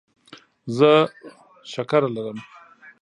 [0.77, 0.91] زه
[1.71, 2.39] شکره لرم.